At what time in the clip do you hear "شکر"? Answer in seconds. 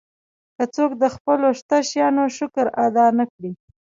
2.37-2.65